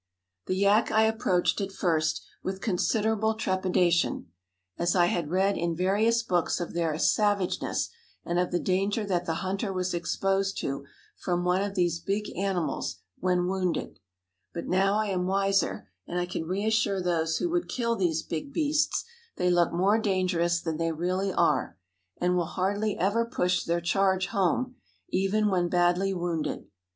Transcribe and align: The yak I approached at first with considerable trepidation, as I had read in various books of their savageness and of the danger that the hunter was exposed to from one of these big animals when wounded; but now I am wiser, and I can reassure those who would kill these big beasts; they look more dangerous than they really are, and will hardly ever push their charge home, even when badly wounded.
The 0.47 0.55
yak 0.55 0.89
I 0.91 1.03
approached 1.03 1.61
at 1.61 1.71
first 1.71 2.25
with 2.41 2.59
considerable 2.59 3.35
trepidation, 3.35 4.31
as 4.79 4.95
I 4.95 5.05
had 5.05 5.29
read 5.29 5.59
in 5.59 5.75
various 5.75 6.23
books 6.23 6.59
of 6.59 6.73
their 6.73 6.97
savageness 6.97 7.89
and 8.25 8.39
of 8.39 8.49
the 8.49 8.59
danger 8.59 9.05
that 9.05 9.27
the 9.27 9.35
hunter 9.45 9.71
was 9.71 9.93
exposed 9.93 10.57
to 10.61 10.87
from 11.17 11.43
one 11.43 11.61
of 11.61 11.75
these 11.75 11.99
big 11.99 12.35
animals 12.35 12.95
when 13.19 13.45
wounded; 13.47 13.99
but 14.55 14.65
now 14.65 14.95
I 14.95 15.05
am 15.09 15.27
wiser, 15.27 15.87
and 16.07 16.17
I 16.19 16.25
can 16.25 16.45
reassure 16.47 16.99
those 16.99 17.37
who 17.37 17.51
would 17.51 17.69
kill 17.69 17.95
these 17.95 18.23
big 18.23 18.51
beasts; 18.51 19.05
they 19.35 19.51
look 19.51 19.71
more 19.71 19.99
dangerous 19.99 20.59
than 20.61 20.77
they 20.77 20.91
really 20.91 21.31
are, 21.31 21.77
and 22.19 22.35
will 22.35 22.45
hardly 22.45 22.97
ever 22.97 23.23
push 23.23 23.63
their 23.63 23.81
charge 23.81 24.25
home, 24.29 24.77
even 25.09 25.47
when 25.51 25.69
badly 25.69 26.11
wounded. 26.11 26.65